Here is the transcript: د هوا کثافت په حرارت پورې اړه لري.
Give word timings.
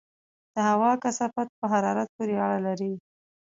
د 0.53 0.55
هوا 0.69 0.91
کثافت 1.03 1.49
په 1.59 1.65
حرارت 1.73 2.09
پورې 2.15 2.35
اړه 2.45 2.59
لري. 2.67 2.93